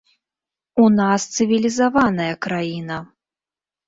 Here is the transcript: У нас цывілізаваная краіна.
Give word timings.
У 0.83 0.85
нас 0.99 1.21
цывілізаваная 1.35 2.31
краіна. 2.47 2.97